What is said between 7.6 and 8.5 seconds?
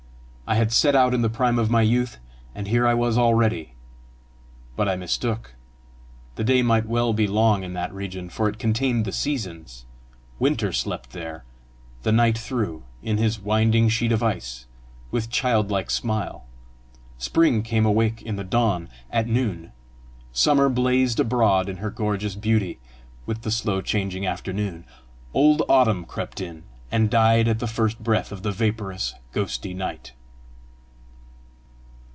in that region, for